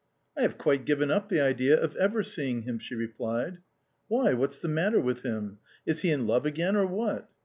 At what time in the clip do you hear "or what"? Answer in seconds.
6.75-7.29